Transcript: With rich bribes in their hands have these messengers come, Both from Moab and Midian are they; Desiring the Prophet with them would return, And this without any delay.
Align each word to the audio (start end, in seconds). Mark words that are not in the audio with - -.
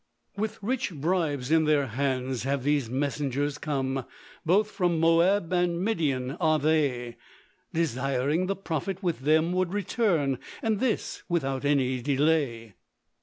With 0.35 0.57
rich 0.63 0.91
bribes 0.95 1.51
in 1.51 1.65
their 1.65 1.85
hands 1.85 2.41
have 2.41 2.63
these 2.63 2.89
messengers 2.89 3.59
come, 3.59 4.03
Both 4.43 4.71
from 4.71 4.99
Moab 4.99 5.53
and 5.53 5.79
Midian 5.79 6.31
are 6.41 6.57
they; 6.57 7.17
Desiring 7.71 8.47
the 8.47 8.55
Prophet 8.55 9.03
with 9.03 9.19
them 9.19 9.53
would 9.53 9.73
return, 9.73 10.39
And 10.63 10.79
this 10.79 11.21
without 11.29 11.65
any 11.65 12.01
delay. 12.01 12.73